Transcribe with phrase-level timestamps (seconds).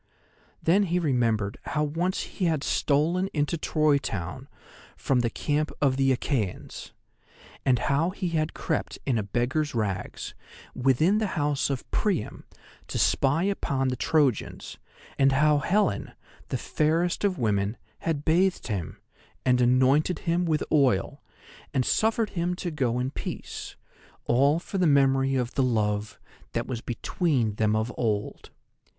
[0.63, 4.47] Then he remembered how once he had stolen into Troy town
[4.97, 6.89] from the camp of the Achæans,
[7.63, 10.33] and how he had crept in a beggar's rags
[10.73, 12.45] within the house of Priam
[12.87, 14.79] to spy upon the Trojans,
[15.19, 16.13] and how Helen,
[16.47, 18.97] the fairest of women, had bathed him,
[19.45, 21.21] and anointed him with oil,
[21.75, 23.75] and suffered him to go in peace,
[24.25, 26.19] all for the memory of the love
[26.53, 28.49] that was between them of old.